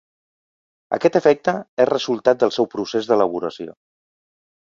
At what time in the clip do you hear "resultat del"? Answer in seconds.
1.91-2.53